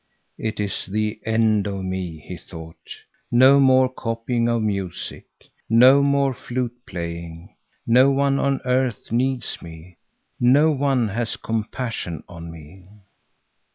"It 0.39 0.59
is 0.59 0.87
the 0.87 1.19
end 1.27 1.67
of 1.67 1.83
me," 1.85 2.17
he 2.27 2.35
thought. 2.35 2.89
"No 3.31 3.59
more 3.59 3.87
copying 3.87 4.49
of 4.49 4.63
music, 4.63 5.27
no 5.69 6.01
more 6.01 6.33
flute 6.33 6.83
playing. 6.87 7.55
No 7.85 8.09
one 8.09 8.39
on 8.39 8.61
earth 8.65 9.11
needs 9.11 9.61
me; 9.61 9.99
no 10.39 10.71
one 10.71 11.09
has 11.09 11.35
compassion 11.37 12.23
on 12.27 12.49
me." 12.51 12.83